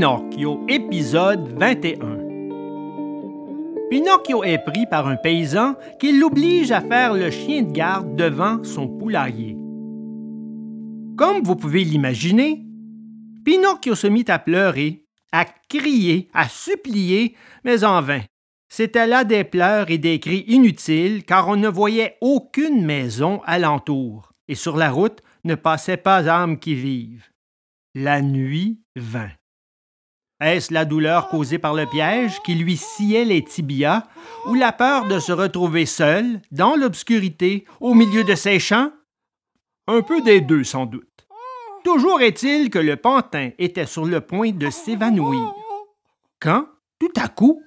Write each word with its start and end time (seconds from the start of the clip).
Pinocchio, 0.00 0.64
épisode 0.66 1.58
21. 1.58 1.98
Pinocchio 3.90 4.42
est 4.44 4.64
pris 4.64 4.86
par 4.86 5.06
un 5.06 5.16
paysan 5.16 5.74
qui 5.98 6.18
l'oblige 6.18 6.72
à 6.72 6.80
faire 6.80 7.12
le 7.12 7.30
chien 7.30 7.64
de 7.64 7.70
garde 7.70 8.16
devant 8.16 8.64
son 8.64 8.88
poulailler. 8.88 9.58
Comme 11.18 11.42
vous 11.42 11.54
pouvez 11.54 11.84
l'imaginer, 11.84 12.64
Pinocchio 13.44 13.94
se 13.94 14.06
mit 14.06 14.24
à 14.28 14.38
pleurer, 14.38 15.04
à 15.32 15.44
crier, 15.68 16.30
à 16.32 16.48
supplier, 16.48 17.36
mais 17.62 17.84
en 17.84 18.00
vain. 18.00 18.22
C'étaient 18.70 19.06
là 19.06 19.24
des 19.24 19.44
pleurs 19.44 19.90
et 19.90 19.98
des 19.98 20.18
cris 20.18 20.46
inutiles 20.48 21.24
car 21.24 21.46
on 21.46 21.56
ne 21.56 21.68
voyait 21.68 22.16
aucune 22.22 22.86
maison 22.86 23.42
alentour, 23.44 24.32
et 24.48 24.54
sur 24.54 24.78
la 24.78 24.90
route 24.90 25.20
ne 25.44 25.56
passait 25.56 25.98
pas 25.98 26.26
âme 26.26 26.58
qui 26.58 26.74
vive. 26.74 27.26
La 27.94 28.22
nuit 28.22 28.80
vint. 28.96 29.28
Est-ce 30.40 30.72
la 30.72 30.86
douleur 30.86 31.28
causée 31.28 31.58
par 31.58 31.74
le 31.74 31.86
piège 31.86 32.40
qui 32.44 32.54
lui 32.54 32.76
sciait 32.76 33.24
les 33.24 33.44
tibias 33.44 34.04
ou 34.46 34.54
la 34.54 34.72
peur 34.72 35.06
de 35.06 35.18
se 35.18 35.32
retrouver 35.32 35.84
seul, 35.84 36.40
dans 36.50 36.76
l'obscurité, 36.76 37.66
au 37.80 37.92
milieu 37.94 38.24
de 38.24 38.34
ses 38.34 38.58
champs? 38.58 38.90
Un 39.86 40.00
peu 40.00 40.22
des 40.22 40.40
deux, 40.40 40.64
sans 40.64 40.86
doute. 40.86 41.04
Toujours 41.84 42.20
est-il 42.22 42.70
que 42.70 42.78
le 42.78 42.96
pantin 42.96 43.50
était 43.58 43.86
sur 43.86 44.04
le 44.06 44.20
point 44.20 44.52
de 44.52 44.70
s'évanouir. 44.70 45.52
Quand, 46.40 46.66
tout 46.98 47.12
à 47.16 47.28
coup, 47.28 47.60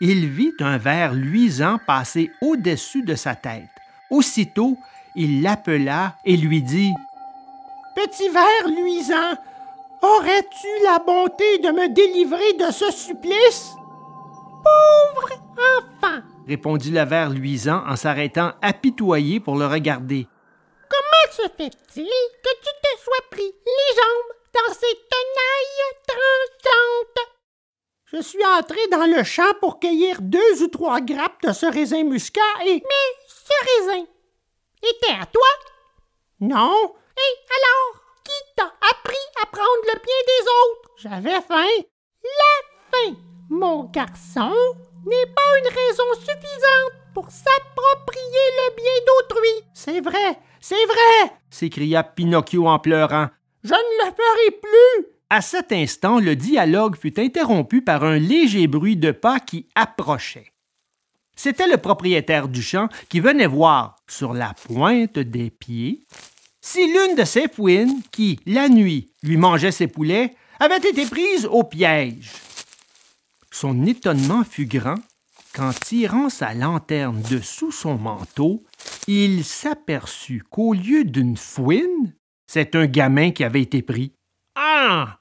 il 0.00 0.26
vit 0.26 0.52
un 0.60 0.78
ver 0.78 1.14
luisant 1.14 1.78
passer 1.86 2.30
au-dessus 2.42 3.02
de 3.02 3.14
sa 3.14 3.34
tête. 3.34 3.64
Aussitôt, 4.10 4.76
il 5.16 5.42
l'appela 5.42 6.16
et 6.24 6.36
lui 6.36 6.62
dit 6.62 6.92
Petit 7.94 8.28
ver 8.28 8.68
luisant, 8.68 9.36
aurais-tu 10.06 10.84
la 10.84 10.98
bonté 10.98 11.58
de 11.58 11.70
me 11.70 11.88
délivrer 11.88 12.52
de 12.54 12.70
ce 12.70 12.90
supplice? 12.90 13.72
Pauvre 14.62 15.28
enfant 15.56 16.22
répondit 16.46 16.90
le 16.90 17.04
ver 17.04 17.30
luisant 17.30 17.82
en 17.86 17.96
s'arrêtant 17.96 18.52
apitoyé 18.62 19.40
pour 19.40 19.56
le 19.56 19.66
regarder. 19.66 20.26
Comment 20.88 21.32
se 21.32 21.48
fait-il 21.56 22.04
que 22.06 22.50
tu 22.62 22.72
te 22.82 23.02
sois 23.02 23.24
pris 23.30 23.42
les 23.66 23.94
jambes 23.96 24.36
dans 24.54 24.74
ces 24.74 24.94
tenailles 25.10 25.96
tranchantes 26.06 27.28
Je 28.06 28.22
suis 28.22 28.46
entré 28.58 28.78
dans 28.90 29.06
le 29.06 29.24
champ 29.24 29.52
pour 29.60 29.80
cueillir 29.80 30.18
deux 30.20 30.62
ou 30.62 30.68
trois 30.68 31.00
grappes 31.00 31.42
de 31.42 31.52
ce 31.52 31.66
raisin 31.66 32.04
muscat 32.04 32.40
et. 32.64 32.74
Mais 32.74 33.26
ce 33.28 33.52
raisin 33.64 34.06
était 34.82 35.20
à 35.20 35.26
toi? 35.26 35.48
Non. 36.40 36.94
Et 37.18 37.34
alors, 37.56 38.02
qui 38.24 38.54
t'a 38.56 38.72
appris 38.90 39.16
à 39.42 39.46
prendre 39.46 39.75
le 39.86 39.94
bien 39.94 40.20
des 40.26 40.44
autres 40.44 40.90
J'avais 40.96 41.40
faim. 41.42 41.84
La 42.22 42.90
faim, 42.90 43.16
mon 43.50 43.84
garçon, 43.84 44.52
n'est 45.06 45.32
pas 45.34 45.58
une 45.60 45.68
raison 45.68 46.14
suffisante 46.14 46.92
pour 47.14 47.30
s'approprier 47.30 48.46
le 48.58 48.76
bien 48.76 48.92
d'autrui. 49.06 49.68
C'est 49.74 50.00
vrai, 50.00 50.38
c'est 50.60 50.86
vrai 50.86 51.36
s'écria 51.56 52.02
Pinocchio 52.04 52.68
en 52.68 52.78
pleurant. 52.78 53.28
Je 53.64 53.72
ne 53.72 54.04
le 54.04 54.12
ferai 54.12 54.60
plus 54.60 55.06
À 55.30 55.40
cet 55.40 55.72
instant, 55.72 56.20
le 56.20 56.36
dialogue 56.36 56.96
fut 56.96 57.18
interrompu 57.18 57.82
par 57.82 58.04
un 58.04 58.18
léger 58.18 58.66
bruit 58.66 58.96
de 58.96 59.10
pas 59.10 59.40
qui 59.40 59.68
approchait. 59.74 60.52
C'était 61.34 61.66
le 61.66 61.76
propriétaire 61.76 62.48
du 62.48 62.62
champ 62.62 62.88
qui 63.08 63.20
venait 63.20 63.46
voir, 63.46 63.96
sur 64.08 64.32
la 64.32 64.54
pointe 64.66 65.18
des 65.18 65.50
pieds, 65.50 66.06
si 66.66 66.84
l'une 66.84 67.14
de 67.14 67.24
ses 67.24 67.46
fouines, 67.46 68.02
qui, 68.10 68.40
la 68.44 68.68
nuit, 68.68 69.12
lui 69.22 69.36
mangeait 69.36 69.70
ses 69.70 69.86
poulets, 69.86 70.34
avait 70.58 70.78
été 70.78 71.06
prise 71.06 71.46
au 71.46 71.62
piège. 71.62 72.32
Son 73.52 73.86
étonnement 73.86 74.42
fut 74.42 74.66
grand 74.66 74.98
quand, 75.54 75.72
tirant 75.78 76.28
sa 76.28 76.54
lanterne 76.54 77.22
de 77.30 77.38
sous 77.38 77.70
son 77.70 77.96
manteau, 77.96 78.64
il 79.06 79.44
s'aperçut 79.44 80.42
qu'au 80.50 80.74
lieu 80.74 81.04
d'une 81.04 81.36
fouine, 81.36 82.12
c'est 82.48 82.74
un 82.74 82.86
gamin 82.86 83.30
qui 83.30 83.44
avait 83.44 83.62
été 83.62 83.80
pris. 83.80 84.12
Ah 84.56 85.20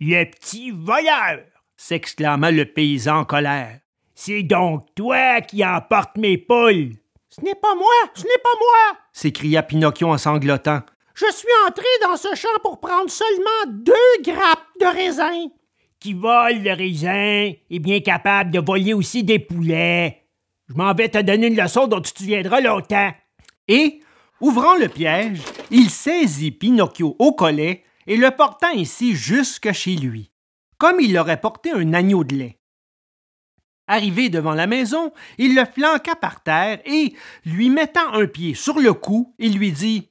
Le 0.00 0.24
petit 0.24 0.70
voleur 0.70 1.40
s'exclama 1.76 2.52
le 2.52 2.64
paysan 2.64 3.18
en 3.18 3.24
colère. 3.24 3.80
C'est 4.14 4.44
donc 4.44 4.86
toi 4.94 5.40
qui 5.40 5.64
emportes 5.64 6.16
mes 6.16 6.38
poules 6.38 6.92
Ce 7.36 7.44
n'est 7.44 7.56
pas 7.56 7.74
moi, 7.74 7.92
ce 8.14 8.22
n'est 8.22 8.42
pas 8.42 8.58
moi 8.60 8.98
s'écria 9.12 9.62
Pinocchio 9.62 10.08
en 10.08 10.18
sanglotant. 10.18 10.82
Je 11.14 11.26
suis 11.32 11.48
entré 11.66 11.86
dans 12.02 12.16
ce 12.16 12.34
champ 12.36 12.48
pour 12.62 12.78
prendre 12.78 13.10
seulement 13.10 13.72
deux 13.72 14.22
grappes 14.22 14.68
de 14.80 14.86
raisin. 14.86 15.48
Qui 15.98 16.12
vole 16.12 16.62
le 16.62 16.72
raisin 16.74 17.52
est 17.70 17.78
bien 17.78 18.00
capable 18.00 18.52
de 18.52 18.60
voler 18.60 18.92
aussi 18.92 19.24
des 19.24 19.40
poulets. 19.40 20.22
Je 20.68 20.74
m'en 20.74 20.94
vais 20.94 21.08
te 21.08 21.18
donner 21.18 21.48
une 21.48 21.60
leçon 21.60 21.88
dont 21.88 22.00
tu 22.00 22.12
te 22.12 22.18
souviendras 22.18 22.60
longtemps. 22.60 23.12
Et, 23.66 24.00
ouvrant 24.40 24.76
le 24.76 24.88
piège, 24.88 25.40
il 25.70 25.90
saisit 25.90 26.52
Pinocchio 26.52 27.16
au 27.18 27.32
collet 27.32 27.82
et 28.06 28.16
le 28.16 28.30
porta 28.30 28.68
ainsi 28.76 29.14
jusque 29.14 29.72
chez 29.72 29.96
lui, 29.96 30.30
comme 30.78 31.00
il 31.00 31.18
aurait 31.18 31.40
porté 31.40 31.72
un 31.72 31.94
agneau 31.94 32.22
de 32.22 32.36
lait. 32.36 32.58
Arrivé 33.86 34.30
devant 34.30 34.54
la 34.54 34.66
maison, 34.66 35.12
il 35.36 35.54
le 35.54 35.64
flanqua 35.66 36.16
par 36.16 36.42
terre 36.42 36.80
et, 36.86 37.14
lui 37.44 37.68
mettant 37.68 38.12
un 38.14 38.26
pied 38.26 38.54
sur 38.54 38.80
le 38.80 38.94
cou, 38.94 39.34
il 39.38 39.58
lui 39.58 39.72
dit 39.72 40.08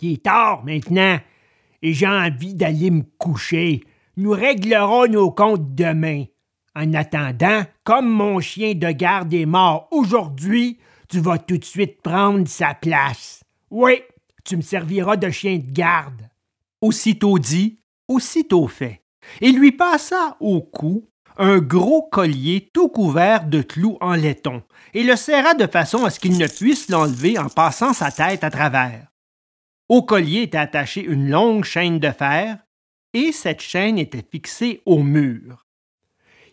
Il 0.00 0.12
est 0.12 0.22
tard 0.22 0.64
maintenant, 0.64 1.18
et 1.82 1.92
j'ai 1.92 2.06
envie 2.06 2.54
d'aller 2.54 2.90
me 2.90 3.02
coucher. 3.18 3.82
Nous 4.16 4.30
réglerons 4.30 5.08
nos 5.08 5.32
comptes 5.32 5.74
demain. 5.74 6.24
En 6.76 6.94
attendant, 6.94 7.64
comme 7.84 8.08
mon 8.08 8.40
chien 8.40 8.74
de 8.74 8.90
garde 8.92 9.34
est 9.34 9.46
mort 9.46 9.88
aujourd'hui, 9.90 10.78
tu 11.08 11.18
vas 11.20 11.38
tout 11.38 11.58
de 11.58 11.64
suite 11.64 12.00
prendre 12.02 12.46
sa 12.46 12.72
place. 12.72 13.42
Oui, 13.70 14.00
tu 14.44 14.56
me 14.56 14.62
serviras 14.62 15.16
de 15.16 15.28
chien 15.30 15.58
de 15.58 15.70
garde. 15.70 16.28
Aussitôt 16.80 17.38
dit, 17.38 17.80
aussitôt 18.08 18.68
fait. 18.68 19.02
Il 19.40 19.58
lui 19.58 19.72
passa 19.72 20.36
au 20.40 20.62
cou 20.62 21.08
un 21.38 21.58
gros 21.58 22.02
collier 22.02 22.70
tout 22.72 22.88
couvert 22.88 23.44
de 23.44 23.62
clous 23.62 23.98
en 24.00 24.14
laiton, 24.14 24.62
et 24.94 25.02
le 25.02 25.16
serra 25.16 25.54
de 25.54 25.66
façon 25.66 26.04
à 26.04 26.10
ce 26.10 26.20
qu'il 26.20 26.36
ne 26.38 26.46
puisse 26.46 26.88
l'enlever 26.88 27.38
en 27.38 27.48
passant 27.48 27.92
sa 27.92 28.10
tête 28.10 28.44
à 28.44 28.50
travers. 28.50 29.08
Au 29.88 30.02
collier 30.02 30.42
était 30.42 30.58
attachée 30.58 31.04
une 31.04 31.28
longue 31.28 31.64
chaîne 31.64 31.98
de 31.98 32.10
fer, 32.10 32.58
et 33.14 33.32
cette 33.32 33.60
chaîne 33.60 33.98
était 33.98 34.24
fixée 34.30 34.80
au 34.86 35.02
mur. 35.02 35.66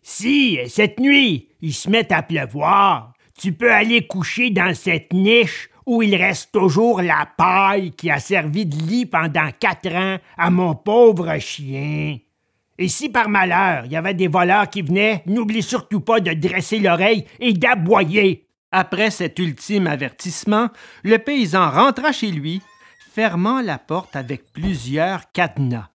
Si, 0.01 0.57
cette 0.67 0.99
nuit, 0.99 1.49
il 1.61 1.73
se 1.73 1.89
met 1.89 2.11
à 2.11 2.23
pleuvoir, 2.23 3.13
tu 3.37 3.53
peux 3.53 3.71
aller 3.71 4.07
coucher 4.07 4.49
dans 4.49 4.73
cette 4.73 5.13
niche 5.13 5.69
où 5.85 6.01
il 6.01 6.15
reste 6.15 6.51
toujours 6.51 7.01
la 7.01 7.27
paille 7.37 7.91
qui 7.91 8.11
a 8.11 8.19
servi 8.19 8.65
de 8.65 8.75
lit 8.75 9.05
pendant 9.05 9.49
quatre 9.59 9.93
ans 9.93 10.17
à 10.37 10.49
mon 10.49 10.75
pauvre 10.75 11.37
chien. 11.39 12.17
Et 12.79 12.87
si 12.87 13.09
par 13.09 13.27
malheur 13.27 13.83
il 13.85 13.91
y 13.91 13.97
avait 13.97 14.13
des 14.13 14.29
voleurs 14.29 14.69
qui 14.69 14.81
venaient, 14.81 15.21
n'oublie 15.25 15.61
surtout 15.61 15.99
pas 15.99 16.21
de 16.21 16.31
dresser 16.31 16.79
l'oreille 16.79 17.25
et 17.39 17.51
d'aboyer. 17.51 18.47
Après 18.71 19.11
cet 19.11 19.37
ultime 19.37 19.85
avertissement, 19.85 20.69
le 21.03 21.17
paysan 21.17 21.69
rentra 21.69 22.13
chez 22.13 22.31
lui, 22.31 22.61
fermant 23.11 23.59
la 23.59 23.79
porte 23.79 24.15
avec 24.15 24.53
plusieurs 24.53 25.29
cadenas. 25.33 25.89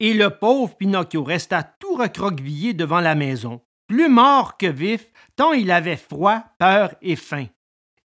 Et 0.00 0.14
le 0.14 0.30
pauvre 0.30 0.74
Pinocchio 0.76 1.22
resta 1.22 1.62
tout 1.62 1.96
recroquevillé 1.96 2.72
devant 2.72 3.00
la 3.00 3.14
maison, 3.14 3.60
plus 3.86 4.08
mort 4.08 4.56
que 4.56 4.66
vif, 4.66 5.04
tant 5.36 5.52
il 5.52 5.70
avait 5.70 5.96
froid, 5.96 6.42
peur 6.58 6.94
et 7.02 7.16
faim. 7.16 7.46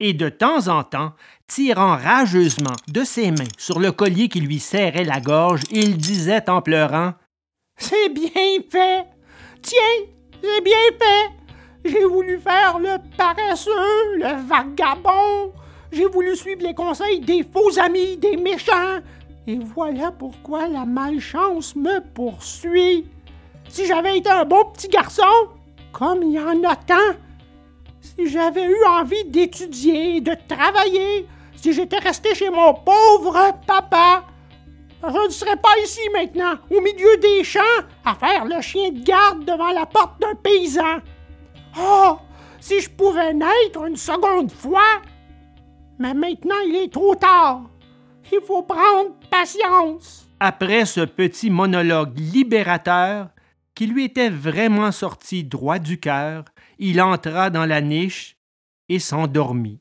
Et 0.00 0.14
de 0.14 0.30
temps 0.30 0.68
en 0.68 0.84
temps, 0.84 1.12
tirant 1.48 1.96
rageusement 1.96 2.76
de 2.88 3.04
ses 3.04 3.30
mains 3.30 3.44
sur 3.58 3.78
le 3.78 3.92
collier 3.92 4.28
qui 4.28 4.40
lui 4.40 4.58
serrait 4.58 5.04
la 5.04 5.20
gorge, 5.20 5.62
il 5.70 5.98
disait 5.98 6.48
en 6.48 6.62
pleurant 6.62 7.12
c'est 7.76 8.08
bien 8.08 8.62
fait. 8.70 9.06
Tiens, 9.62 10.06
c'est 10.42 10.60
bien 10.62 10.74
fait. 10.98 11.30
J'ai 11.84 12.04
voulu 12.04 12.38
faire 12.38 12.78
le 12.78 12.96
paresseux, 13.16 14.16
le 14.16 14.46
vagabond. 14.48 15.52
J'ai 15.92 16.06
voulu 16.06 16.34
suivre 16.36 16.62
les 16.62 16.74
conseils 16.74 17.20
des 17.20 17.44
faux 17.44 17.78
amis, 17.78 18.16
des 18.16 18.36
méchants. 18.36 19.00
Et 19.46 19.58
voilà 19.58 20.10
pourquoi 20.10 20.66
la 20.68 20.84
malchance 20.84 21.76
me 21.76 22.00
poursuit. 22.00 23.06
Si 23.68 23.86
j'avais 23.86 24.18
été 24.18 24.30
un 24.30 24.44
bon 24.44 24.64
petit 24.72 24.88
garçon, 24.88 25.22
comme 25.92 26.22
il 26.24 26.32
y 26.32 26.40
en 26.40 26.64
a 26.64 26.74
tant, 26.74 27.14
si 28.00 28.28
j'avais 28.28 28.64
eu 28.64 28.84
envie 28.88 29.24
d'étudier, 29.26 30.20
de 30.20 30.34
travailler, 30.48 31.26
si 31.54 31.72
j'étais 31.72 31.98
resté 31.98 32.34
chez 32.34 32.50
mon 32.50 32.74
pauvre 32.74 33.52
papa, 33.66 34.24
je 35.02 35.26
ne 35.26 35.30
serais 35.30 35.56
pas 35.56 35.78
ici 35.84 36.00
maintenant, 36.12 36.54
au 36.70 36.80
milieu 36.80 37.16
des 37.18 37.44
champs, 37.44 37.60
à 38.04 38.14
faire 38.14 38.44
le 38.44 38.60
chien 38.60 38.90
de 38.90 39.04
garde 39.04 39.44
devant 39.44 39.72
la 39.72 39.86
porte 39.86 40.20
d'un 40.20 40.34
paysan. 40.34 40.98
Oh, 41.78 42.18
si 42.60 42.80
je 42.80 42.90
pouvais 42.90 43.34
naître 43.34 43.84
une 43.86 43.96
seconde 43.96 44.50
fois. 44.50 45.00
Mais 45.98 46.14
maintenant, 46.14 46.58
il 46.66 46.76
est 46.76 46.92
trop 46.92 47.14
tard. 47.14 47.62
Il 48.32 48.40
faut 48.40 48.62
prendre 48.62 49.14
patience. 49.30 50.26
Après 50.40 50.84
ce 50.84 51.00
petit 51.00 51.48
monologue 51.48 52.18
libérateur, 52.18 53.28
qui 53.74 53.86
lui 53.86 54.04
était 54.04 54.30
vraiment 54.30 54.90
sorti 54.90 55.44
droit 55.44 55.78
du 55.78 56.00
cœur, 56.00 56.44
il 56.78 57.00
entra 57.00 57.50
dans 57.50 57.66
la 57.66 57.80
niche 57.80 58.36
et 58.88 58.98
s'endormit. 58.98 59.80